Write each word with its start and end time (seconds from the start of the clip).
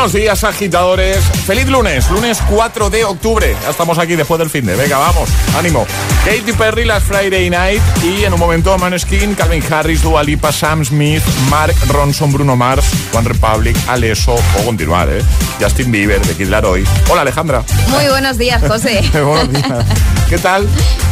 Buenos 0.00 0.14
días, 0.14 0.44
agitadores. 0.44 1.18
Feliz 1.44 1.68
lunes, 1.68 2.08
lunes 2.08 2.42
4 2.48 2.88
de 2.88 3.04
octubre. 3.04 3.54
Ya 3.62 3.68
estamos 3.68 3.98
aquí 3.98 4.16
después 4.16 4.38
del 4.38 4.48
fin 4.48 4.64
de. 4.64 4.74
Venga, 4.74 4.96
vamos, 4.96 5.28
ánimo. 5.54 5.86
Katy 6.24 6.54
Perry, 6.54 6.86
Last 6.86 7.06
Friday 7.06 7.50
Night. 7.50 7.82
Y 8.02 8.24
en 8.24 8.32
un 8.32 8.40
momento, 8.40 8.78
Maneskin, 8.78 9.34
Calvin 9.34 9.62
Harris, 9.70 10.00
Dua 10.00 10.22
Lipa, 10.22 10.52
Sam 10.52 10.86
Smith, 10.86 11.22
Mark 11.50 11.74
Ronson, 11.88 12.32
Bruno 12.32 12.56
Mars, 12.56 12.86
One 13.12 13.28
Republic, 13.28 13.76
Aleso. 13.88 14.36
Puedo 14.54 14.64
continuar, 14.64 15.10
¿eh? 15.10 15.22
Justin 15.60 15.92
Bieber, 15.92 16.24
de 16.24 16.34
Kid 16.34 16.48
Laroi. 16.48 16.82
Hola, 17.10 17.20
Alejandra. 17.20 17.62
Muy 17.88 18.08
buenos 18.08 18.38
días, 18.38 18.62
José. 18.66 19.02
Buenos 19.12 19.52
días. 19.52 19.84
¿Qué 20.30 20.38
tal? 20.38 20.66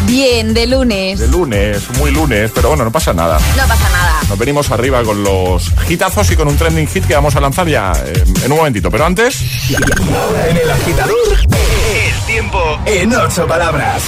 Bien, 0.06 0.54
de 0.54 0.66
lunes. 0.66 1.18
De 1.18 1.28
lunes, 1.28 1.90
muy 1.98 2.12
lunes, 2.12 2.52
pero 2.54 2.68
bueno, 2.68 2.84
no 2.84 2.92
pasa 2.92 3.12
nada. 3.12 3.38
No 3.56 3.66
pasa 3.66 3.88
nada. 3.90 4.20
Nos 4.28 4.38
venimos 4.38 4.70
arriba 4.70 5.02
con 5.02 5.24
los 5.24 5.72
hitazos 5.88 6.30
y 6.30 6.36
con 6.36 6.48
un 6.48 6.56
trending 6.56 6.86
hit 6.86 7.04
que 7.04 7.14
vamos 7.14 7.34
a 7.34 7.40
lanzar 7.40 7.66
ya 7.68 7.92
eh, 8.06 8.24
en 8.44 8.52
un 8.52 8.58
momentito. 8.82 8.90
Pero 8.90 9.04
antes, 9.04 9.36
En 10.50 10.56
el 10.56 10.70
agitador, 10.70 11.16
el 11.32 12.26
tiempo 12.26 12.78
en 12.86 13.14
ocho 13.14 13.46
palabras. 13.46 14.02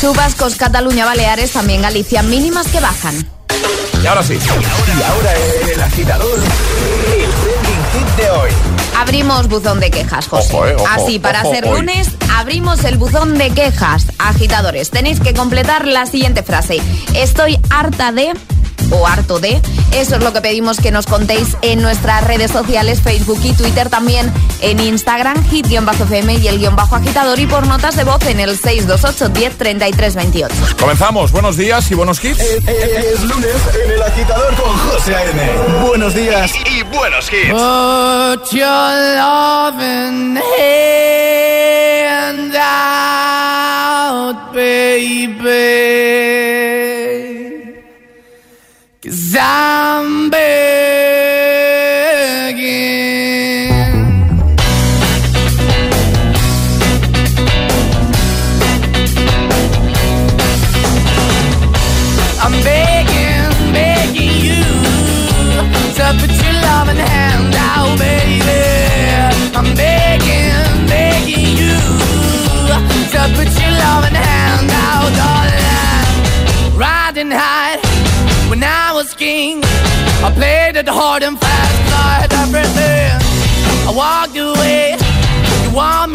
Chubascos, 0.00 0.56
Cataluña, 0.56 1.04
Baleares, 1.06 1.52
también 1.52 1.82
Galicia, 1.82 2.22
mínimas 2.22 2.68
que 2.68 2.80
bajan. 2.80 3.26
y 4.02 4.06
ahora 4.06 4.22
sí. 4.22 4.34
Y 4.34 5.02
ahora 5.02 5.32
en 5.62 5.68
el 5.70 5.82
agitador, 5.82 6.38
el 6.38 7.30
trending 7.30 7.84
hit 7.92 8.16
de 8.16 8.30
hoy. 8.30 8.50
Abrimos 8.98 9.48
buzón 9.48 9.80
de 9.80 9.90
quejas, 9.90 10.26
José. 10.26 10.54
Ojo, 10.54 10.66
eh, 10.66 10.74
ojo, 10.76 10.86
Así, 10.90 11.18
para 11.18 11.42
ojo 11.42 11.52
ser 11.54 11.66
hoy. 11.66 11.80
lunes, 11.80 12.08
abrimos 12.34 12.84
el 12.84 12.96
buzón 12.96 13.36
de 13.36 13.50
quejas. 13.50 14.06
Agitadores, 14.18 14.90
tenéis 14.90 15.20
que 15.20 15.34
completar 15.34 15.86
la 15.86 16.06
siguiente 16.06 16.42
frase. 16.42 16.80
Estoy 17.14 17.58
harta 17.70 18.12
de... 18.12 18.32
o 18.90 19.06
harto 19.06 19.38
de. 19.38 19.60
Eso 19.92 20.16
es 20.16 20.22
lo 20.22 20.32
que 20.32 20.40
pedimos 20.40 20.78
que 20.78 20.90
nos 20.90 21.06
contéis 21.06 21.56
en 21.62 21.80
nuestras 21.82 22.24
redes 22.24 22.50
sociales, 22.50 23.00
Facebook 23.00 23.40
y 23.42 23.52
Twitter, 23.54 23.88
también 23.88 24.32
en 24.60 24.80
Instagram, 24.80 25.42
hit-fm 25.50 26.34
y 26.34 26.48
el 26.48 26.58
guion 26.58 26.76
bajo 26.76 26.96
agitador 26.96 27.38
y 27.38 27.46
por 27.46 27.66
notas 27.66 27.96
de 27.96 28.04
voz 28.04 28.24
en 28.26 28.40
el 28.40 28.58
628 28.58 29.28
10 29.30 29.58
33 29.58 30.14
28. 30.14 30.54
Comenzamos. 30.78 31.32
Buenos 31.32 31.56
días 31.56 31.90
y 31.90 31.94
buenos 31.94 32.22
hits. 32.24 32.40
Es, 32.40 32.64
es 32.66 33.22
lunes 33.24 33.56
en 33.84 33.90
el 33.92 34.02
agitador 34.02 34.54
con 34.54 34.76
José 34.76 35.14
A.M. 35.14 35.42
Buenos 35.86 36.14
días 36.14 36.52
y, 36.54 36.78
y 36.78 36.82
buenos 36.82 37.30
hits. 37.32 37.50
Put 37.50 38.52
your 38.52 39.16
loving 39.16 40.36
hand 40.58 42.54
out, 42.56 44.52
baby. 44.52 46.65
Begging. 49.06 50.65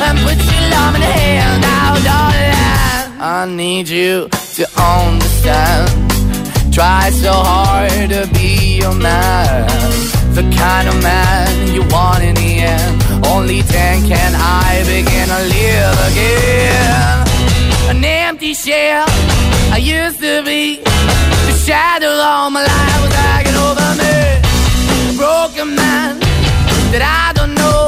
And 0.00 0.18
put 0.20 0.38
your 0.50 0.64
love 0.70 0.94
in 0.94 1.00
the 1.00 1.12
hand 1.20 1.64
out, 1.64 1.98
darling. 2.04 3.20
I 3.20 3.46
need 3.46 3.88
you 3.88 4.28
to 4.58 4.64
understand. 4.80 5.88
Try 6.72 7.10
so 7.10 7.32
hard 7.32 8.10
to 8.10 8.28
be 8.32 8.78
your 8.78 8.94
man. 8.94 9.66
The 10.34 10.44
kind 10.56 10.88
of 10.88 11.02
man 11.02 11.74
you 11.74 11.82
want 11.90 12.22
in 12.22 12.34
the 12.36 12.50
end. 12.74 13.26
Only 13.26 13.62
then 13.62 14.06
can 14.06 14.32
I 14.36 14.84
begin 14.86 15.26
to 15.34 15.40
live 15.56 15.98
again. 16.10 17.26
An 17.90 18.04
empty 18.04 18.54
shell 18.54 19.06
I 19.72 19.78
used 19.82 20.20
to 20.20 20.42
be. 20.44 20.80
The 21.48 21.54
shadow 21.66 22.12
all 22.30 22.50
my 22.50 22.62
life 22.62 23.00
was 23.02 23.14
hanging 23.14 23.58
over 23.66 23.88
me. 24.00 24.14
A 25.10 25.14
broken 25.16 25.74
man 25.74 26.20
that 26.92 27.02
I 27.02 27.32
don't 27.34 27.54
know. 27.54 27.87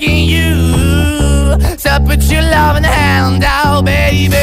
you 0.00 1.56
to 1.76 2.00
put 2.06 2.22
your 2.30 2.42
loving 2.42 2.84
hand 2.84 3.44
out, 3.44 3.84
baby. 3.84 4.36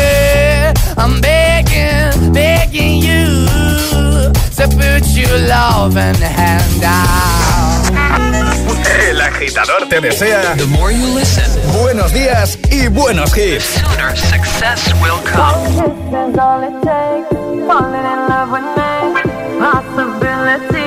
I'm 0.98 1.20
begging, 1.22 2.34
begging 2.34 3.02
you 3.02 3.48
to 4.58 4.68
put 4.68 5.06
your 5.16 5.38
loving 5.48 6.16
hand 6.22 6.84
out. 6.84 7.92
El 9.10 9.22
agitador 9.22 9.88
te 9.90 10.00
desea 10.02 10.56
The 10.56 10.68
more 10.68 10.92
you 10.92 11.06
listen, 11.16 11.46
buenos 11.82 12.12
días 12.14 12.58
y 12.70 12.88
buenos 12.88 13.36
hits. 13.36 13.64
sooner 13.80 14.16
success 14.16 14.94
will 15.02 15.20
come. 15.26 15.58
Is 16.12 16.38
all 16.38 16.62
it 16.64 16.82
takes. 16.84 17.30
Falling 17.68 18.06
in 18.14 18.28
love 18.30 18.52
with 18.52 18.68
me. 18.78 18.92
Possibilities. 19.60 20.81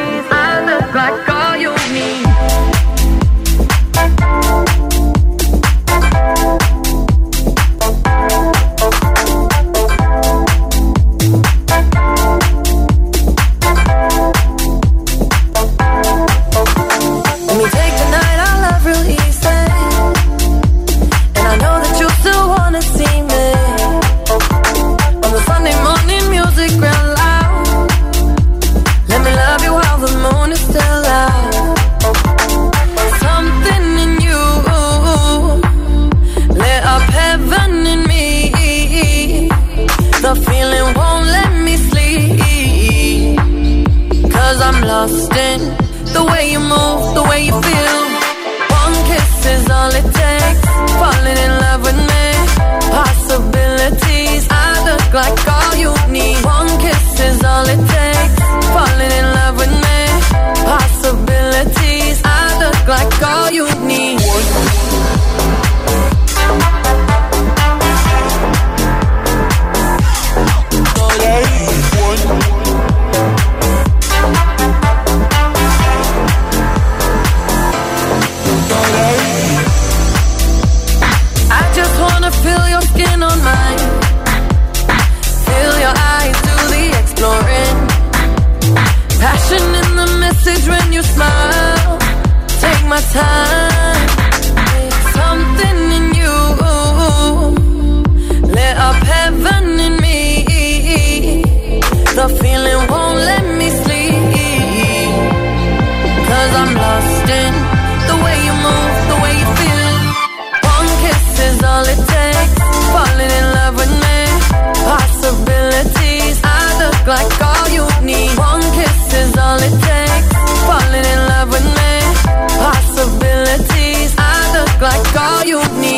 You 125.45 125.61
need. 125.79 125.94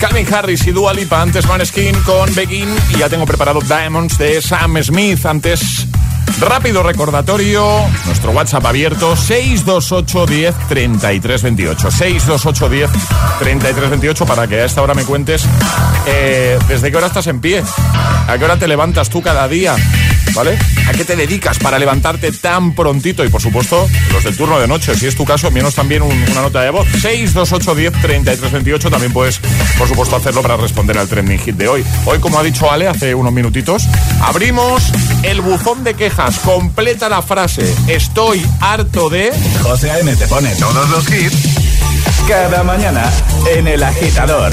Calvin 0.00 0.26
Harris 0.32 0.66
y 0.66 0.72
Dua 0.72 0.94
Lipa, 0.94 1.20
antes 1.20 1.46
Maneskin 1.46 1.94
con 2.04 2.34
Begin 2.34 2.74
y 2.94 2.98
ya 2.98 3.10
tengo 3.10 3.26
preparado 3.26 3.60
Diamonds 3.60 4.16
de 4.16 4.40
Sam 4.40 4.82
Smith, 4.82 5.26
antes 5.26 5.86
rápido 6.40 6.82
recordatorio, 6.82 7.84
nuestro 8.06 8.30
WhatsApp 8.30 8.64
abierto 8.64 9.14
628 9.14 10.26
10 10.26 10.54
33 10.68 11.42
28, 11.42 11.90
628 11.90 12.68
10 12.70 12.90
33 13.40 13.90
28 13.90 14.26
para 14.26 14.46
que 14.46 14.62
a 14.62 14.64
esta 14.64 14.80
hora 14.80 14.94
me 14.94 15.04
cuentes 15.04 15.44
eh, 16.06 16.58
desde 16.66 16.90
qué 16.90 16.96
hora 16.96 17.08
estás 17.08 17.26
en 17.26 17.40
pie, 17.40 17.62
a 18.26 18.38
qué 18.38 18.44
hora 18.44 18.56
te 18.56 18.66
levantas 18.66 19.10
tú 19.10 19.20
cada 19.20 19.46
día, 19.48 19.76
¿vale? 20.34 20.58
¿A 20.90 20.92
qué 20.92 21.04
te 21.04 21.14
dedicas 21.14 21.56
para 21.60 21.78
levantarte 21.78 22.32
tan 22.32 22.74
prontito? 22.74 23.24
Y 23.24 23.28
por 23.28 23.40
supuesto, 23.40 23.88
los 24.12 24.24
del 24.24 24.36
turno 24.36 24.58
de 24.58 24.66
noche, 24.66 24.92
si 24.96 25.06
es 25.06 25.14
tu 25.14 25.24
caso, 25.24 25.46
envíanos 25.46 25.72
también 25.76 26.02
un- 26.02 26.10
una 26.32 26.42
nota 26.42 26.62
de 26.62 26.70
voz. 26.70 26.88
628 27.00 27.74
10 27.76 27.92
33 28.02 28.50
28. 28.50 28.90
También 28.90 29.12
puedes, 29.12 29.38
por 29.78 29.86
supuesto, 29.86 30.16
hacerlo 30.16 30.42
para 30.42 30.56
responder 30.56 30.98
al 30.98 31.06
trending 31.06 31.38
hit 31.38 31.54
de 31.54 31.68
hoy. 31.68 31.84
Hoy, 32.06 32.18
como 32.18 32.40
ha 32.40 32.42
dicho 32.42 32.68
Ale 32.72 32.88
hace 32.88 33.14
unos 33.14 33.32
minutitos, 33.32 33.84
abrimos 34.20 34.82
el 35.22 35.40
buzón 35.42 35.84
de 35.84 35.94
quejas. 35.94 36.40
Completa 36.40 37.08
la 37.08 37.22
frase. 37.22 37.72
Estoy 37.86 38.44
harto 38.60 39.08
de. 39.08 39.30
José 39.62 39.92
A.M. 39.92 40.16
te 40.16 40.26
pone 40.26 40.54
todos 40.56 40.88
los 40.90 41.08
hits 41.08 41.36
cada 42.26 42.64
mañana 42.64 43.08
en 43.54 43.68
El 43.68 43.82
Agitador. 43.84 44.52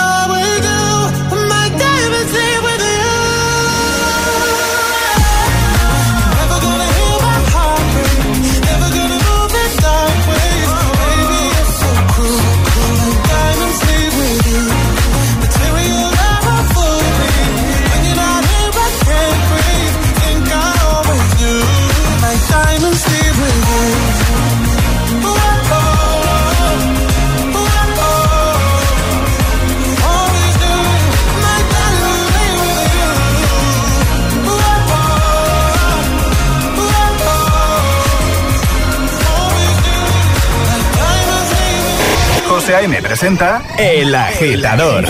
José 42.61 42.75
A.M. 42.75 43.01
presenta 43.01 43.63
El 43.79 44.13
Agitador. 44.13 45.03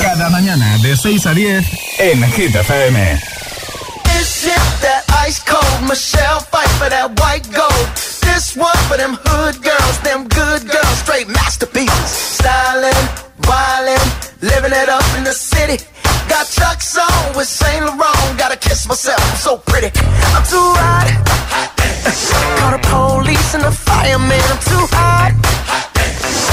Cada 0.00 0.30
mañana 0.30 0.78
de 0.78 0.96
6 0.96 1.26
a 1.26 1.34
10 1.34 1.66
en 1.98 2.32
Hit 2.32 2.54
FM. 2.54 3.20
This 4.04 4.44
is 4.44 4.80
that 4.80 5.04
ice 5.26 5.38
cold 5.44 5.82
Michelle 5.86 6.40
fight 6.40 6.70
for 6.78 6.88
that 6.88 7.10
white 7.20 7.46
gold. 7.52 7.88
This 8.22 8.56
one 8.56 8.72
for 8.88 8.96
them 8.96 9.18
hood 9.22 9.60
girls, 9.62 10.00
them 10.02 10.26
good 10.28 10.66
girls, 10.66 10.98
straight 11.04 11.28
masterpieces. 11.28 12.40
Stylin', 12.40 13.08
wildin', 13.42 14.40
living 14.40 14.72
it 14.72 14.88
up 14.88 15.04
in 15.18 15.24
the 15.24 15.34
city. 15.34 15.76
Got 16.30 16.48
Chuck's 16.48 16.96
on 16.96 17.36
with 17.36 17.48
Saint 17.48 17.84
Laurent. 17.84 18.38
Gotta 18.38 18.56
kiss 18.56 18.88
myself, 18.88 19.20
I'm 19.20 19.36
so 19.36 19.58
pretty. 19.58 19.92
I'm 20.32 20.44
too 20.48 20.72
hot. 20.80 21.12
Call 22.64 22.70
the 22.72 22.80
police 22.88 23.54
and 23.54 23.62
the 23.62 23.72
fireman. 23.72 24.40
I'm 24.40 24.58
too 24.64 24.86
hot. 24.96 25.54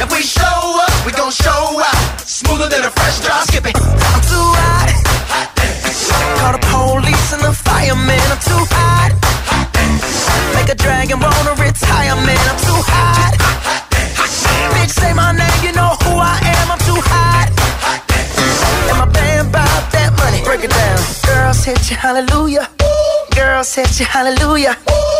If 0.00 0.10
we 0.10 0.22
show 0.22 0.80
up, 0.80 1.04
we 1.04 1.12
gon' 1.12 1.30
show 1.30 1.76
out. 1.76 2.20
Smoother 2.24 2.68
than 2.68 2.84
a 2.84 2.90
fresh 2.90 3.20
drop 3.20 3.44
skipping. 3.44 3.76
I'm 3.76 4.22
too 4.24 4.48
hot. 4.56 4.88
Call 6.40 6.52
the 6.56 6.62
police 6.72 7.32
and 7.36 7.42
the 7.44 7.52
fireman. 7.52 8.16
I'm 8.32 8.40
too 8.40 8.64
hot. 8.72 9.12
Make 10.56 10.72
a 10.72 10.74
dragon 10.74 11.20
wanna 11.20 11.52
retire, 11.60 12.16
man. 12.16 12.44
I'm 12.48 12.58
too 12.64 12.80
hot. 12.88 13.36
Bitch, 14.72 14.88
say 14.88 15.12
my 15.12 15.32
name, 15.36 15.60
you 15.60 15.72
know 15.76 15.92
who 16.00 16.16
I 16.16 16.40
am. 16.48 16.66
I'm 16.72 16.80
too 16.88 17.00
hot. 17.12 17.52
And 18.88 18.96
my 18.96 19.04
band 19.04 19.52
bought 19.52 19.84
that 19.92 20.16
money. 20.16 20.40
Break 20.42 20.64
it 20.64 20.70
down. 20.70 21.00
Girls 21.28 21.62
hit 21.62 21.90
you, 21.90 21.96
hallelujah. 21.96 22.68
Girls 23.36 23.74
hit 23.74 24.00
you, 24.00 24.06
hallelujah. 24.06 24.76
Girls 24.86 25.19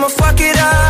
I'ma 0.00 0.08
fuck 0.08 0.40
it 0.40 0.56
up. 0.56 0.89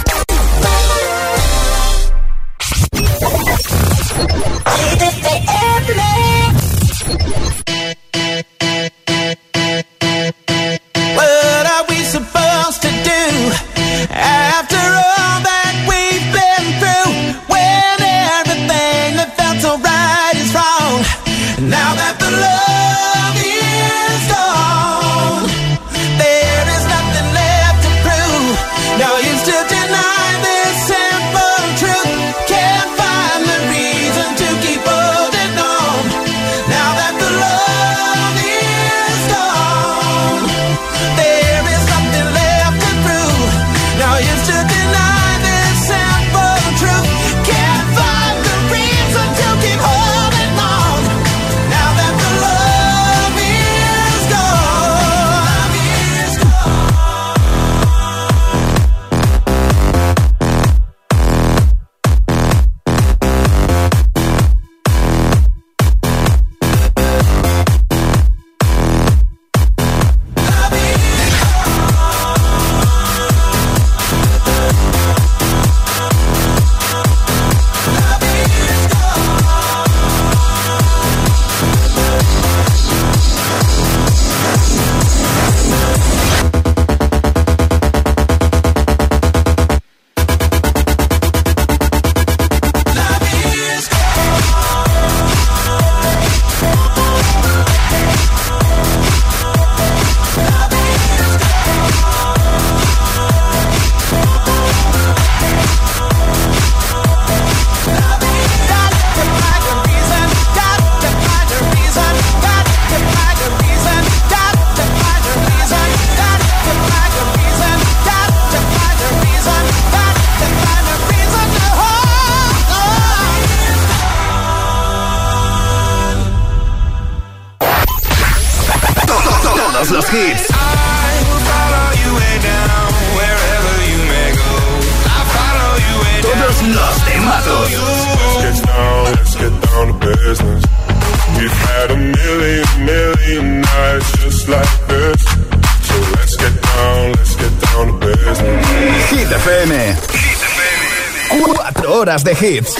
Horas 152.11 152.23
de 152.25 152.33
hits. 152.33 152.75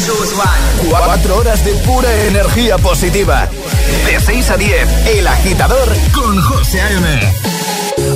Cuatro 0.89 1.37
horas 1.37 1.63
de 1.63 1.71
pura 1.85 2.09
energía 2.27 2.77
positiva. 2.77 3.47
De 4.05 4.19
6 4.19 4.49
a 4.49 4.57
10, 4.57 5.07
El 5.07 5.27
Agitador 5.27 5.87
con 6.11 6.41
José 6.41 6.81
A.M. 6.81 7.07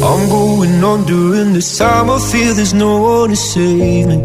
I'm 0.03 0.29
going 0.29 0.83
on 0.83 1.05
during 1.05 1.53
this 1.53 1.77
time. 1.77 2.09
I 2.09 2.19
feel 2.19 2.53
there's 2.53 2.73
no 2.73 2.97
one 2.97 3.29
to 3.29 3.35
save 3.35 4.07
me. 4.07 4.17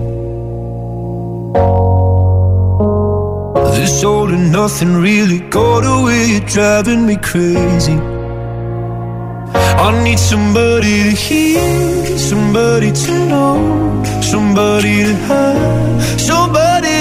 This 3.76 4.02
all 4.02 4.28
and 4.28 4.50
nothing 4.50 5.00
really 5.00 5.38
got 5.48 5.84
away. 5.84 6.26
You're 6.26 6.46
driving 6.46 7.06
me 7.06 7.16
crazy. 7.18 7.98
I 9.54 10.02
need 10.02 10.18
somebody 10.18 11.04
to 11.04 11.16
hear, 11.16 12.18
somebody 12.18 12.90
to 12.90 13.12
know, 13.28 14.02
somebody 14.22 15.04
to 15.04 15.14
have, 15.28 16.20
somebody 16.20 16.69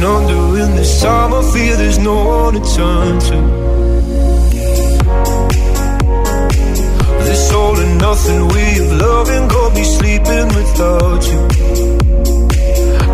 going 0.00 0.16
under 0.16 0.62
in 0.62 0.76
this 0.76 1.02
time. 1.02 1.32
I 1.32 1.42
feel 1.52 1.76
there's 1.76 1.98
no 1.98 2.24
one 2.24 2.54
to 2.54 2.60
turn 2.74 3.18
to. 3.18 3.36
This 7.24 7.52
all 7.52 7.78
and 7.78 7.98
nothing 7.98 8.48
way 8.48 8.78
of 8.78 8.92
loving 8.92 9.48
got 9.48 9.74
me 9.74 9.84
sleeping 9.84 10.48
without 10.58 11.22
you. 11.30 11.40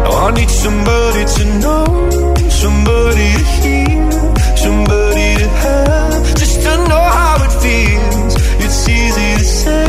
Now 0.04 0.26
I 0.26 0.30
need 0.34 0.50
somebody 0.50 1.24
to 1.36 1.44
know, 1.62 1.86
somebody 2.50 3.28
to 3.38 3.44
hear, 3.62 4.10
somebody 4.56 5.28
to 5.40 5.48
have, 5.64 6.36
just 6.36 6.62
to 6.62 6.76
know 6.90 7.04
how 7.18 7.36
it 7.46 7.52
feels. 7.62 8.34
It's 8.64 8.88
easy 8.88 9.28
to 9.40 9.44
say, 9.44 9.88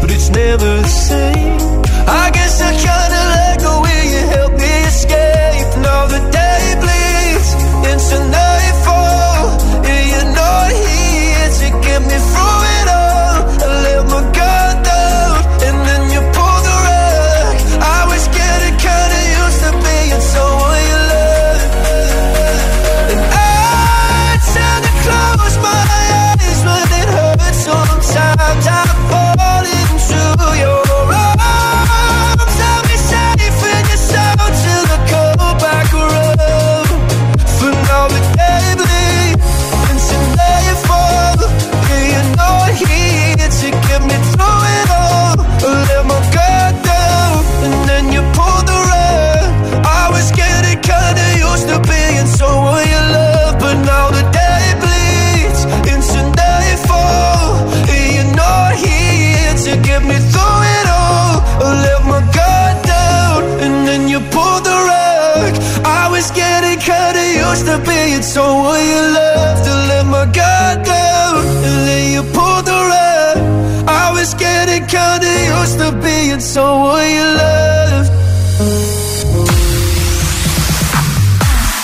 but 0.00 0.10
it's 0.10 0.30
never 0.30 0.70
the 0.82 0.88
same. 0.88 1.60
I 2.08 2.30
guess 2.32 2.60
I 2.60 2.72
kinda 2.86 3.20
like 3.34 3.60
the 3.68 3.76
way 3.84 4.00
you 4.14 4.22
help 4.36 4.52
me 4.52 4.72
escape. 4.86 5.29
Now 5.82 6.06
the 6.06 6.20
day 6.38 6.64
bleeds 6.82 7.50
into 7.90 8.16
nightfall, 8.36 9.42
and 9.88 10.02
you're 10.10 10.32
not 10.42 10.68
here 10.84 11.48
to 11.60 11.66
get 11.86 12.00
me 12.02 12.18
through 12.30 12.64
it 12.64 12.69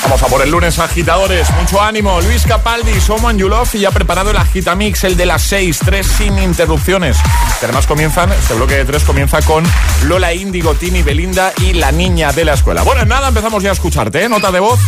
Vamos 0.04 0.22
a 0.22 0.26
por 0.28 0.40
el 0.42 0.50
lunes, 0.52 0.78
agitadores. 0.78 1.50
Mucho 1.60 1.82
ánimo. 1.82 2.20
Luis 2.20 2.44
Capaldi, 2.46 3.00
Someone 3.00 3.36
You 3.36 3.48
Love 3.48 3.74
y 3.74 3.80
ya 3.80 3.90
preparado 3.90 4.30
el 4.30 4.36
agitamix, 4.36 5.02
el 5.02 5.16
de 5.16 5.26
las 5.26 5.42
6, 5.42 5.80
3 5.84 6.06
sin 6.06 6.38
interrupciones. 6.38 7.16
Que 7.58 7.66
además 7.66 7.88
comienzan, 7.88 8.30
este 8.30 8.54
bloque 8.54 8.76
de 8.76 8.84
3 8.84 9.02
comienza 9.02 9.42
con 9.42 9.64
Lola 10.04 10.32
Índigo, 10.32 10.74
Tini, 10.74 11.02
Belinda 11.02 11.52
y 11.58 11.72
la 11.72 11.90
niña 11.90 12.32
de 12.32 12.44
la 12.44 12.54
escuela. 12.54 12.82
Bueno, 12.82 13.02
en 13.02 13.08
nada, 13.08 13.28
empezamos 13.28 13.64
ya 13.64 13.70
a 13.70 13.72
escucharte, 13.72 14.22
¿eh? 14.22 14.28
Nota 14.28 14.52
de 14.52 14.60
voz. 14.60 14.78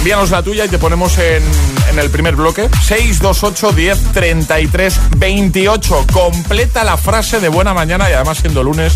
Envíanos 0.00 0.30
la 0.30 0.42
tuya 0.42 0.64
y 0.64 0.68
te 0.68 0.78
ponemos 0.78 1.18
en, 1.18 1.42
en 1.90 1.98
el 1.98 2.08
primer 2.08 2.34
bloque. 2.34 2.70
628 2.86 3.72
10 3.72 3.98
33 4.14 5.00
28. 5.18 6.06
Completa 6.10 6.84
la 6.84 6.96
frase 6.96 7.38
de 7.38 7.50
buena 7.50 7.74
mañana 7.74 8.08
y 8.08 8.14
además 8.14 8.38
siendo 8.38 8.62
lunes, 8.62 8.94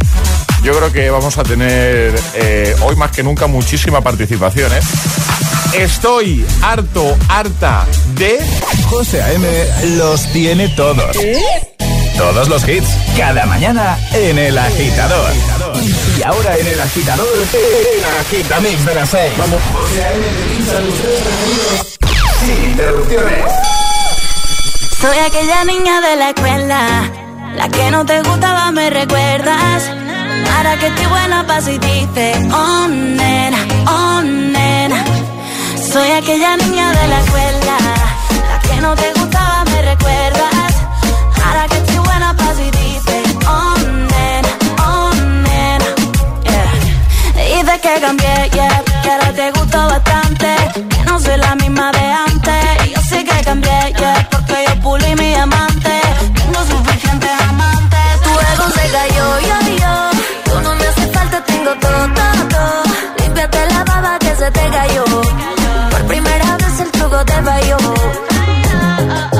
yo 0.62 0.74
creo 0.74 0.90
que 0.90 1.10
vamos 1.10 1.36
a 1.36 1.42
tener 1.42 2.18
eh, 2.36 2.74
hoy 2.80 2.96
más 2.96 3.10
que 3.10 3.22
nunca 3.22 3.46
muchísima 3.46 4.00
participación, 4.00 4.72
¿eh? 4.72 4.80
Estoy 5.74 6.42
harto, 6.62 7.14
harta 7.28 7.84
de... 8.14 8.38
José 8.88 9.20
A.M. 9.20 9.46
los 9.98 10.26
tiene 10.32 10.68
todos. 10.70 11.18
Todos 12.16 12.48
los 12.48 12.66
hits, 12.66 12.88
cada 13.18 13.44
mañana 13.44 13.98
en 14.14 14.38
El 14.38 14.56
Agitador. 14.56 15.32
Y 16.16 16.22
ahora 16.22 16.56
en 16.56 16.66
El 16.66 16.80
Agitador, 16.80 17.26
el 17.52 18.04
Agitamix 18.20 18.84
de 18.84 18.94
las 18.94 19.10
6. 19.10 19.32
Vamos. 19.36 19.60
José. 19.72 20.06
Sin 22.40 22.70
interrupciones. 22.70 23.44
Soy 25.00 25.18
aquella 25.18 25.64
niña 25.64 26.00
de 26.00 26.16
la 26.16 26.30
escuela, 26.30 27.10
la 27.56 27.68
que 27.68 27.90
no 27.90 28.06
te 28.06 28.22
gustaba, 28.22 28.70
me 28.70 28.90
recuerdas. 28.90 29.90
Ahora 30.56 30.78
que 30.78 30.86
estoy 30.86 31.06
buena, 31.06 31.46
paso 31.46 31.70
y 31.70 31.78
dice, 31.78 32.32
oh 32.52 32.88
nena, 32.88 33.58
oh 33.86 34.22
nena. 34.22 35.04
Soy 35.92 36.10
aquella 36.10 36.56
niña 36.56 36.90
de 36.90 37.08
la 37.08 37.20
escuela, 37.20 37.78
la 38.50 38.60
que 38.60 38.80
no 38.80 38.94
te 38.94 39.12
gustaba, 39.12 39.64
me 39.64 39.82
recuerdas. 39.82 40.33
Cambié, 48.00 48.50
yeah, 48.52 48.82
que 49.02 49.10
ahora 49.10 49.32
te 49.32 49.50
gusto 49.52 49.78
bastante. 49.86 50.56
Que 50.90 51.04
no 51.04 51.18
soy 51.20 51.36
la 51.38 51.54
misma 51.54 51.90
de 51.92 52.04
antes. 52.28 52.94
Yo 52.94 53.00
sé 53.08 53.24
que 53.24 53.44
cambié, 53.44 53.94
yeah, 53.96 54.28
porque 54.30 54.64
yo 54.66 54.80
pulí 54.82 55.14
mi 55.14 55.34
amante. 55.34 56.00
Tengo 56.34 56.60
suficientes 56.66 57.30
amantes. 57.48 58.20
Tu 58.24 58.30
ego 58.30 58.70
se 58.76 58.90
cayó, 58.90 59.40
yo, 59.40 59.56
yo. 59.82 60.52
Tú 60.52 60.60
no 60.60 60.74
me 60.74 60.86
hace 60.86 61.06
falta, 61.12 61.44
tengo 61.44 61.70
todo, 61.76 62.08
todo, 62.18 62.48
todo. 62.48 62.82
Límpiate 63.18 63.66
la 63.70 63.84
baba 63.84 64.18
que 64.18 64.34
se 64.36 64.50
te 64.50 64.68
cayó. 64.68 65.04
Por 65.90 66.04
primera 66.06 66.56
vez 66.58 66.80
el 66.80 66.90
truco 66.90 67.24
te 67.24 67.42
falló. 67.42 67.78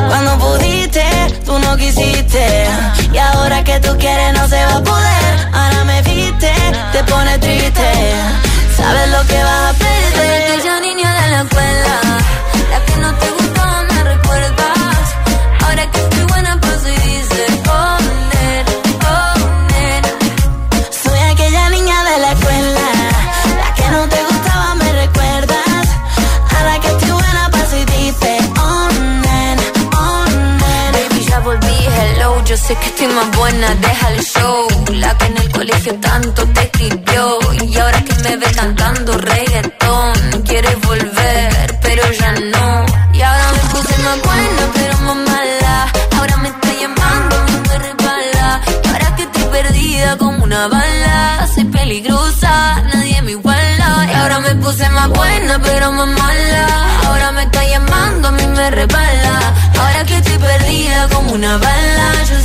Cuando 0.08 0.38
pudiste, 0.38 1.04
tú 1.44 1.58
no 1.58 1.76
quisiste. 1.76 2.66
Y 3.12 3.18
ahora 3.18 3.62
que 3.62 3.78
tú 3.80 3.96
quieres 3.98 4.32
no 4.32 4.48
se 4.48 4.64
va 4.64 4.76
a 4.76 4.82
poder. 4.82 5.48
Ahora 5.52 5.84
me 5.84 6.02
viste, 6.02 6.52
te 6.92 7.04
pone 7.04 7.38
triste. 7.38 7.90
Sabes 8.76 9.10
lo 9.10 9.26
que 9.26 9.42
vas 9.42 9.74
a 9.74 9.83
que 35.84 35.92
tanto 35.94 36.42
te 36.54 36.62
escribió 36.62 37.38
y 37.62 37.76
ahora 37.76 38.02
que 38.02 38.14
me 38.22 38.36
ve 38.38 38.46
cantando 38.56 39.18
reggaetón 39.18 40.42
quiere 40.46 40.74
volver 40.76 41.78
pero 41.82 42.02
ya 42.10 42.32
no. 42.32 42.86
Y 43.12 43.20
ahora 43.20 43.52
me 43.52 43.58
puse 43.68 43.94
más 44.02 44.22
buena 44.22 44.62
pero 44.72 44.98
más 45.00 45.16
mala. 45.16 45.92
Ahora 46.16 46.36
me 46.38 46.48
está 46.48 46.72
llamando 46.80 47.36
no 47.52 47.60
me 47.68 47.78
resbala 47.78 48.60
ahora 48.88 49.16
que 49.16 49.22
estoy 49.24 49.44
perdida 49.44 50.16
como 50.16 50.44
una 50.44 50.68
bala 50.68 51.48
soy 51.54 51.64
peligrosa 51.64 52.82
nadie 52.94 53.20
me 53.20 53.32
iguala. 53.32 54.08
Y 54.10 54.14
ahora 54.14 54.40
me 54.40 54.54
puse 54.54 54.88
más 54.88 55.08
buena 55.10 55.60
pero 55.62 55.92
más 55.92 56.08
mala. 56.08 56.66
Ahora 57.08 57.32
me 57.32 57.42
está 57.42 57.62
llamando 57.62 58.28
a 58.28 58.32
mí 58.32 58.46
me 58.46 58.70
resbala 58.70 59.54
ahora 59.78 60.04
que 60.06 60.16
estoy 60.16 60.38
perdida 60.38 61.08
como 61.08 61.32
una 61.32 61.58
bala 61.58 62.06
yo 62.30 62.43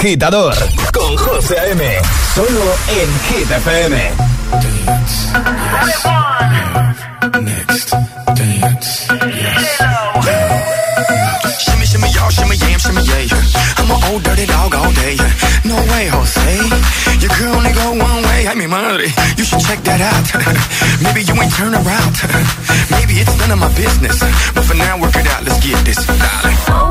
agitador 0.00 0.54
con 0.94 1.14
José 1.14 1.58
A.M. 1.58 1.84
Solo 2.34 2.74
en 2.88 3.08
Hit 3.28 3.50
FM. 3.50 4.10
Next. 7.42 7.92
Dance. 8.34 9.06
Shimmy, 11.58 11.84
shimmy, 11.84 12.08
shimmy, 12.08 13.02
old 14.10 14.22
dirty 14.22 14.46
dog 14.46 14.74
all 14.74 14.90
day. 14.92 15.16
No 15.64 15.76
way, 15.76 16.08
Jose. 16.08 16.60
Only 17.54 17.72
go 17.72 17.90
one 17.90 18.22
way. 18.22 18.48
You 19.36 19.44
should 19.44 19.60
check 19.60 19.84
that 19.84 20.00
out. 20.00 20.26
Maybe 21.04 21.20
you 21.28 21.34
ain't 21.34 21.52
turn 21.52 21.74
around. 21.74 22.14
Maybe 22.90 23.20
it's 23.20 23.36
none 23.36 23.50
of 23.50 23.58
my 23.58 23.68
business. 23.74 24.18
But 24.54 24.64
for 24.64 24.76
now, 24.76 24.98
work 24.98 25.14
it 25.14 25.26
out. 25.26 25.44
Let's 25.44 25.60
get 25.60 25.84
this. 25.84 26.06
Darling. 26.06 26.89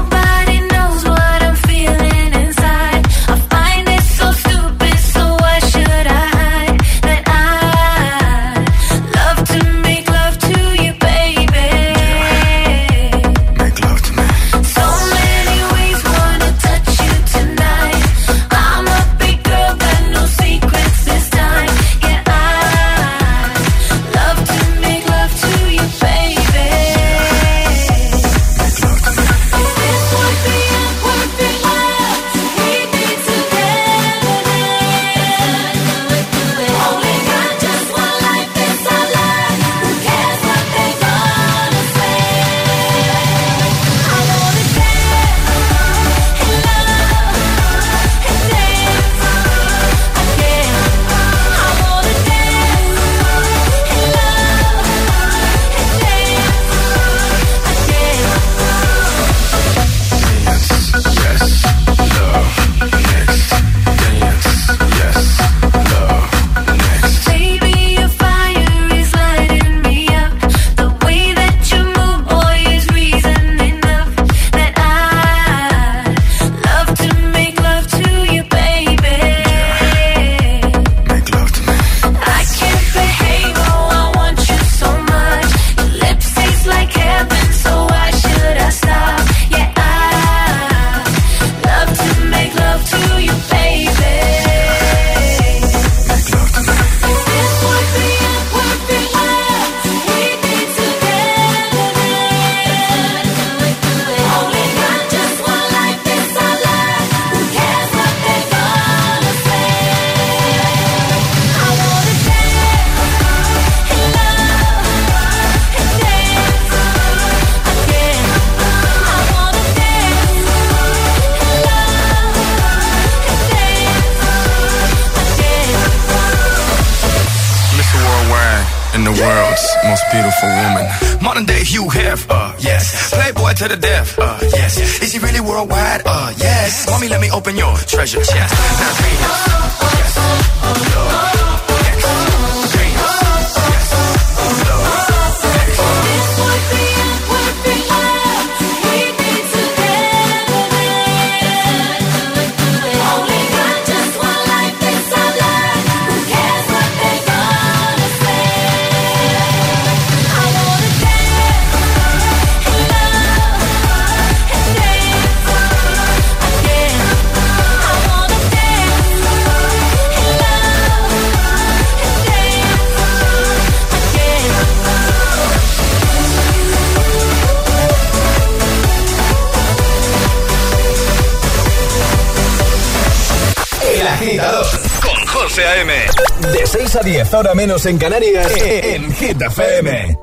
6 186.89 186.95
a 186.95 187.05
10, 187.05 187.33
ahora 187.35 187.53
menos 187.53 187.85
en 187.85 187.99
Canarias, 187.99 188.51
en 188.57 189.13
Hit 189.13 189.39
FM. 189.39 190.17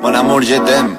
Mon 0.00 0.16
amour, 0.16 0.42
je 0.42 0.58
t'aime. 0.60 0.96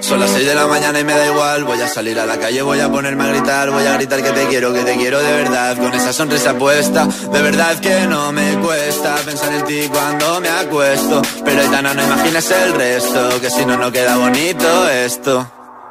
Son 0.00 0.18
las 0.18 0.30
6 0.30 0.44
de 0.44 0.54
la 0.56 0.66
mañana 0.66 0.98
y 0.98 1.04
me 1.04 1.12
da 1.12 1.24
igual. 1.24 1.62
Voy 1.62 1.80
a 1.80 1.86
salir 1.86 2.18
a 2.18 2.26
la 2.26 2.36
calle, 2.40 2.62
voy 2.62 2.80
a 2.80 2.90
ponerme 2.90 3.22
a 3.22 3.26
gritar. 3.28 3.70
Voy 3.70 3.86
a 3.86 3.94
gritar 3.94 4.24
que 4.24 4.30
te 4.32 4.46
quiero, 4.48 4.72
que 4.72 4.82
te 4.82 4.96
quiero 4.96 5.20
de 5.20 5.32
verdad. 5.34 5.76
Con 5.76 5.94
esa 5.94 6.12
sonrisa 6.12 6.58
puesta, 6.58 7.06
de 7.06 7.42
verdad 7.42 7.78
que 7.78 8.08
no 8.08 8.32
me 8.32 8.58
cuesta 8.58 9.14
pensar 9.24 9.52
en 9.52 9.64
ti 9.66 9.88
cuando 9.88 10.40
me 10.40 10.48
acuesto. 10.48 11.22
Pero 11.44 11.60
Aitana, 11.60 11.94
no 11.94 12.02
imagines 12.02 12.50
el 12.50 12.74
resto, 12.74 13.40
que 13.40 13.50
si 13.50 13.64
no, 13.64 13.76
no 13.76 13.92
queda 13.92 14.16
bonito 14.16 14.88
esto. 14.88 15.59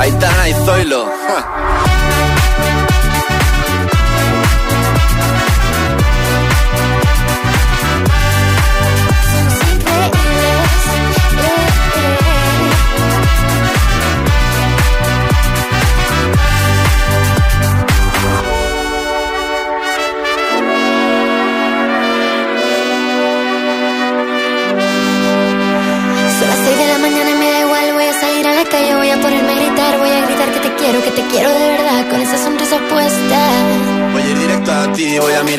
Aitana 0.00 0.48
y 0.48 0.54
Zoilo. 0.64 0.99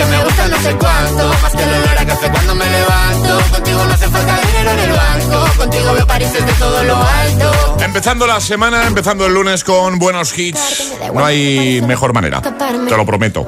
Que 0.00 0.06
me 0.06 0.24
gusta 0.24 0.48
no 0.48 0.58
sé 0.62 0.74
cuánto, 0.76 1.28
más 1.42 1.52
que 1.52 1.62
el 1.62 1.68
olor 1.68 1.98
a 1.98 2.06
café 2.06 2.30
cuando 2.30 2.54
me 2.54 2.64
levanto. 2.64 3.38
Contigo 3.52 3.84
no 3.84 3.92
hace 3.92 4.08
falta 4.08 4.40
dinero 4.46 4.70
en 4.70 4.78
el 4.78 4.92
banco, 4.92 5.58
contigo 5.58 5.92
veo 5.92 6.06
París 6.06 6.32
desde 6.32 6.52
todo 6.54 6.82
lo 6.84 6.96
alto. 6.96 7.76
Empezando 7.84 8.26
la 8.26 8.40
semana, 8.40 8.86
empezando 8.86 9.26
el 9.26 9.34
lunes 9.34 9.62
con 9.62 9.98
buenos 9.98 10.38
hits. 10.38 10.94
No 11.12 11.22
hay 11.22 11.82
mejor 11.82 12.14
manera. 12.14 12.40
Te 12.40 12.96
lo 12.96 13.04
prometo. 13.04 13.44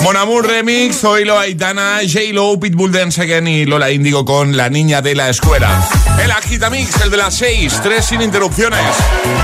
Mon 0.00 0.16
Amour 0.16 0.44
Remix, 0.44 0.98
Zoilo 0.98 1.38
Aitana, 1.38 2.00
J-Lo, 2.00 2.58
Pitbull 2.58 2.90
Dance 2.90 3.22
Again 3.22 3.46
y 3.46 3.64
Lola 3.64 3.92
Índigo 3.92 4.24
con 4.24 4.56
La 4.56 4.68
Niña 4.68 5.02
de 5.02 5.14
la 5.14 5.28
Escuela. 5.28 5.88
El 6.20 6.32
Agitamix, 6.32 7.00
el 7.00 7.12
de 7.12 7.16
las 7.16 7.34
6, 7.34 7.80
3 7.80 8.04
sin 8.04 8.22
interrupciones. 8.22 8.80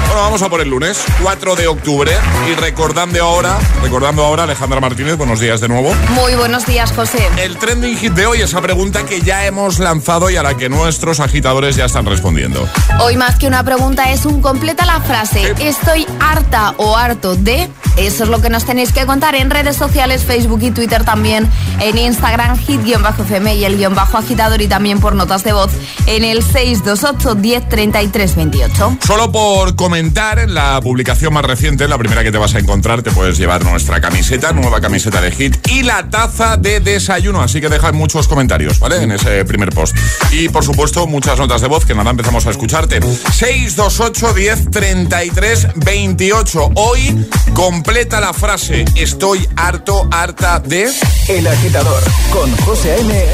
Bueno, 0.07 0.23
vamos 0.23 0.43
a 0.43 0.49
por 0.49 0.61
el 0.61 0.69
lunes, 0.69 0.99
4 1.23 1.55
de 1.55 1.69
octubre. 1.69 2.11
Y 2.51 2.55
recordando 2.55 3.23
ahora, 3.23 3.59
recordando 3.81 4.25
ahora, 4.25 4.43
Alejandra 4.43 4.81
Martínez, 4.81 5.17
buenos 5.17 5.39
días 5.39 5.61
de 5.61 5.69
nuevo. 5.69 5.95
Muy 6.11 6.35
buenos 6.35 6.48
días, 6.49 6.93
José. 6.93 7.19
El 7.37 7.59
trending 7.59 7.97
hit 7.99 8.13
de 8.15 8.25
hoy, 8.25 8.41
esa 8.41 8.63
pregunta 8.63 9.05
que 9.05 9.21
ya 9.21 9.45
hemos 9.45 9.79
lanzado 9.79 10.31
y 10.31 10.37
a 10.37 10.43
la 10.43 10.57
que 10.57 10.71
nuestros 10.71 11.21
agitadores 11.21 11.77
ya 11.77 11.85
están 11.85 12.07
respondiendo. 12.07 12.67
Hoy 13.01 13.17
más 13.17 13.37
que 13.37 13.47
una 13.47 13.63
pregunta 13.65 14.11
es 14.13 14.25
un 14.25 14.41
completa 14.41 14.87
la 14.87 15.01
frase. 15.01 15.55
Estoy 15.61 16.07
harta 16.21 16.75
o 16.79 16.97
harto 16.97 17.37
de... 17.37 17.69
Eso 17.99 18.23
es 18.23 18.31
lo 18.31 18.41
que 18.41 18.49
nos 18.49 18.65
tenéis 18.65 18.93
que 18.93 19.05
contar 19.07 19.35
en 19.35 19.51
redes 19.51 19.77
sociales, 19.77 20.23
Facebook 20.23 20.61
y 20.63 20.71
Twitter 20.71 21.05
también, 21.05 21.51
en 21.81 21.99
Instagram, 21.99 22.57
hit-fm 22.57 23.57
y 23.57 23.65
el 23.65 23.77
guion 23.77 23.95
bajo 23.97 24.19
agitador 24.19 24.63
y 24.63 24.69
también 24.69 25.01
por 25.01 25.17
notas 25.17 25.43
de 25.43 25.53
voz 25.53 25.73
en 26.07 26.23
el 26.23 26.45
628 26.45 27.35
10 27.35 27.69
33 27.69 28.37
28. 28.37 28.99
Solo 29.05 29.33
por 29.33 29.75
comentar 29.75 30.39
en 30.39 30.55
la 30.55 30.81
publicación 30.81 31.33
más 31.33 31.45
reciente, 31.45 31.89
la 31.89 31.99
primera 31.99 32.23
que 32.23 32.31
te 32.31 32.39
vas 32.39 32.55
a 32.55 32.61
encontrar, 32.61 33.03
te 33.03 33.11
puedes 33.11 33.37
llevar 33.37 33.65
nuestra 33.65 34.01
camiseta, 34.01 34.53
nueva 34.53 34.81
camiseta 34.81 35.21
de 35.21 35.33
hit 35.33 35.57
y 35.69 35.83
la 35.83 36.09
taza 36.09 36.38
de 36.39 36.81
desayuno. 36.81 37.43
Así 37.43 37.61
que 37.61 37.69
deja 37.69 37.93
muchos 37.93 38.29
comentarios, 38.29 38.79
¿vale? 38.79 39.03
En 39.03 39.13
ese 39.13 39.45
primer 39.45 39.71
post. 39.71 39.97
Y 40.31 40.49
por 40.49 40.65
supuesto, 40.65 41.07
muchas 41.07 41.39
notas 41.39 41.61
de 41.61 41.69
voz 41.69 41.85
que 41.85 41.95
nada 41.95 42.11
empezamos 42.11 42.47
a 42.47 42.51
escucharte. 42.51 43.01
628 43.01 44.35
10 44.35 44.71
33 44.71 45.69
28. 45.77 46.71
Hoy 46.75 47.27
completa 47.55 48.21
la 48.21 48.33
frase 48.33 48.85
Estoy 48.97 49.49
harto, 49.57 50.09
harta 50.11 50.61
de. 50.61 50.91
El 51.29 51.47
agitador 51.47 52.03
con 52.31 52.55
José 52.59 52.93
A.M. 52.93 53.27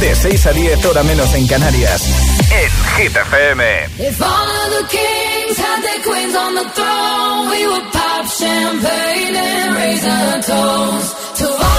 De 0.00 0.14
6 0.14 0.46
a 0.46 0.52
10, 0.52 0.84
hora 0.84 1.02
menos 1.02 1.32
en 1.34 1.46
Canarias. 1.46 2.02
En 2.50 2.70
Hit 2.96 3.16
FM. 3.16 3.84
If 3.98 4.20
all 4.20 4.28
of 4.28 4.70
the 4.78 4.96
kings 4.96 5.58
had 5.58 5.82
their 5.82 6.02
queens 6.02 6.34
on 6.36 6.54
the 6.54 6.68
throne, 6.74 7.50
we 7.50 7.66
would 7.66 7.92
pop 7.92 8.26
champagne 8.26 9.36
and 9.36 9.74
raise 9.76 10.04
a 10.04 10.42
toast 10.42 11.38
to 11.38 11.46
all 11.48 11.73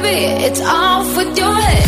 baby, 0.00 0.44
it's 0.44 0.60
off 0.60 1.16
with 1.16 1.36
your 1.36 1.52
head. 1.52 1.87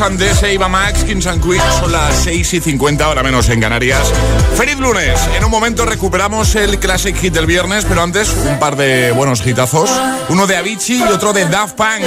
Susan 0.00 0.16
de 0.16 0.34
Seiba 0.34 0.66
Max, 0.66 1.04
Kinsan 1.04 1.42
Quick, 1.42 1.60
son 1.78 1.92
las 1.92 2.22
6 2.24 2.54
y 2.54 2.60
50, 2.62 3.04
ahora 3.04 3.22
menos 3.22 3.50
en 3.50 3.60
Canarias. 3.60 4.10
¡Feliz 4.56 4.78
lunes! 4.78 5.20
En 5.36 5.44
un 5.44 5.50
momento 5.50 5.84
recuperamos 5.84 6.54
el 6.54 6.78
Classic 6.78 7.14
Hit 7.14 7.34
del 7.34 7.44
viernes, 7.44 7.84
pero 7.86 8.00
antes 8.00 8.34
un 8.46 8.58
par 8.58 8.76
de 8.76 9.12
buenos 9.12 9.46
hitazos. 9.46 9.90
Uno 10.30 10.46
de 10.46 10.56
Avicii 10.56 11.00
y 11.00 11.02
otro 11.02 11.34
de 11.34 11.44
Daft 11.44 11.74
Punk. 11.74 12.00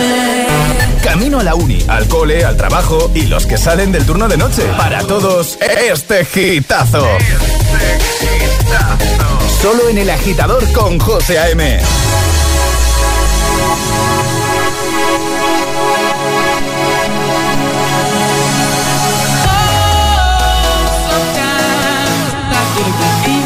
Camino 1.03 1.39
a 1.39 1.43
la 1.43 1.53
uni, 1.53 1.85
al 1.87 2.07
cole, 2.07 2.43
al 2.43 2.57
trabajo 2.57 3.11
y 3.13 3.27
los 3.27 3.45
que 3.45 3.59
salen 3.59 3.91
del 3.91 4.07
turno 4.07 4.27
de 4.27 4.37
noche. 4.37 4.63
Para 4.75 5.03
todos, 5.03 5.59
este 5.61 6.21
hitazo. 6.33 7.07
Este 7.19 8.63
hitazo. 8.63 9.61
Solo 9.61 9.89
en 9.89 9.99
El 9.99 10.09
Agitador 10.09 10.67
con 10.71 10.97
José 10.97 11.37
A.M. 11.37 11.79
couldn't 22.83 23.23
believe 23.23 23.42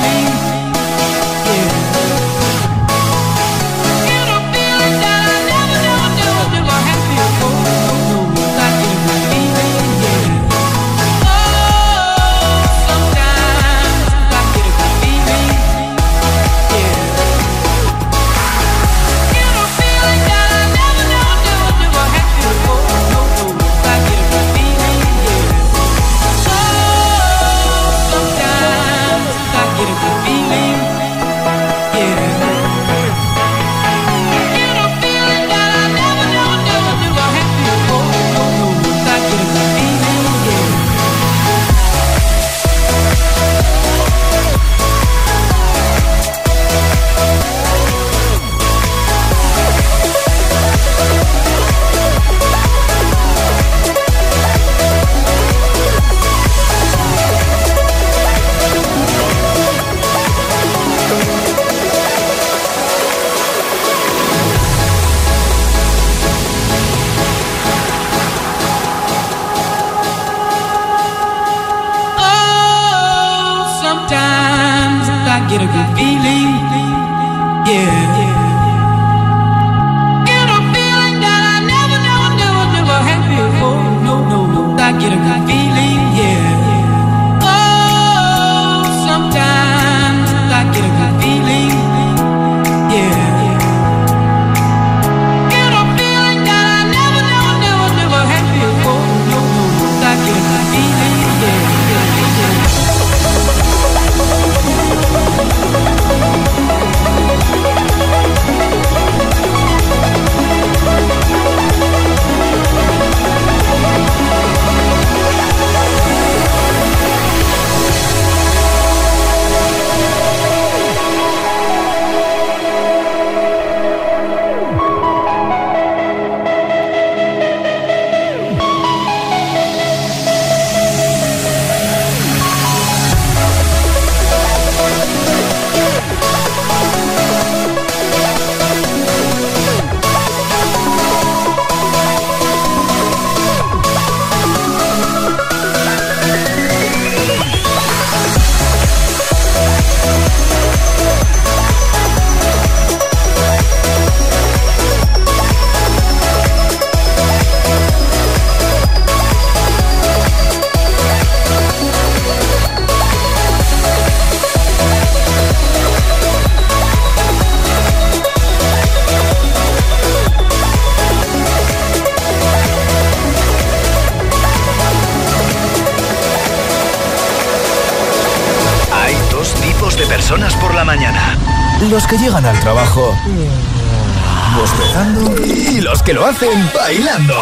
que 186.08 186.14
lo 186.14 186.26
hacen 186.26 186.72
bailando. 186.74 187.36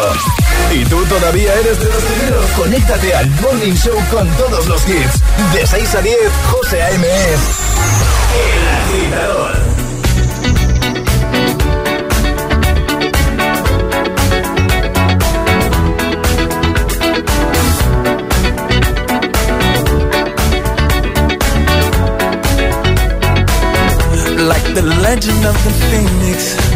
¿Y 0.74 0.84
tú 0.86 1.00
todavía 1.04 1.54
eres 1.54 1.78
de 1.78 1.84
los 1.84 2.02
primeros? 2.02 2.50
Conéctate 2.50 3.14
al 3.14 3.30
Morning 3.40 3.74
Show 3.74 3.96
con 4.10 4.28
todos 4.30 4.66
los 4.66 4.82
hits. 4.88 5.22
De 5.54 5.64
6 5.64 5.94
a 5.94 6.00
10, 6.02 6.16
José 6.50 6.82
A.M. 6.82 7.06
El 8.42 8.68
agitador. 8.68 9.52
like 24.48 24.74
the 24.74 24.82
legend 24.82 25.46
of 25.46 25.64
the 25.64 25.70
phoenix. 25.88 26.75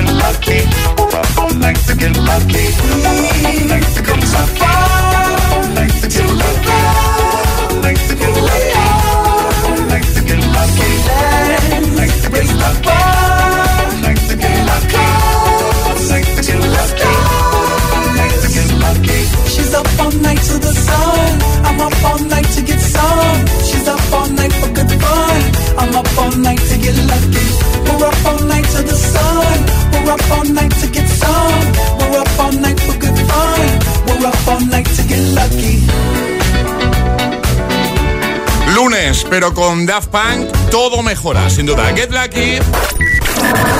pero 39.31 39.51
con 39.53 39.85
Daft 39.85 40.09
Punk 40.09 40.51
todo 40.71 41.01
mejora, 41.01 41.49
sin 41.49 41.65
duda. 41.65 41.85
Get 41.95 42.11
Lucky. 42.11 42.59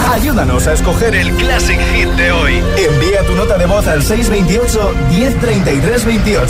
Ayúdanos 0.09 0.65
a 0.65 0.73
escoger 0.73 1.13
el 1.13 1.35
Classic 1.35 1.77
Hit 1.93 2.07
de 2.11 2.31
hoy. 2.31 2.63
Envía 2.77 3.25
tu 3.25 3.35
nota 3.35 3.57
de 3.57 3.65
voz 3.65 3.85
al 3.85 4.01
628-103328. 4.01 6.47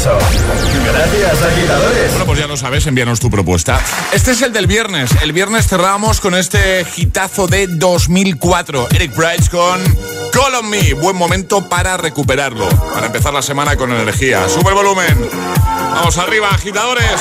Gracias, 0.85 1.41
agitadores. 1.41 2.11
Bueno, 2.11 2.25
pues 2.27 2.37
ya 2.37 2.45
lo 2.45 2.57
sabes, 2.57 2.85
envíanos 2.85 3.19
tu 3.19 3.31
propuesta. 3.31 3.81
Este 4.13 4.29
es 4.31 4.43
el 4.43 4.53
del 4.53 4.67
viernes. 4.67 5.09
El 5.23 5.33
viernes 5.33 5.67
cerramos 5.67 6.21
con 6.21 6.35
este 6.35 6.85
hitazo 6.95 7.47
de 7.47 7.65
2004. 7.65 8.89
Eric 8.91 9.15
Bright 9.15 9.49
con 9.49 9.83
Call 10.31 10.53
on 10.59 10.69
Me. 10.69 10.93
Buen 10.93 11.15
momento 11.15 11.67
para 11.67 11.97
recuperarlo. 11.97 12.69
Para 12.93 13.07
empezar 13.07 13.33
la 13.33 13.41
semana 13.41 13.75
con 13.75 13.91
energía. 13.91 14.47
Sube 14.47 14.73
volumen. 14.73 15.27
Vamos 15.65 16.19
arriba, 16.19 16.51
agitadores. 16.51 17.19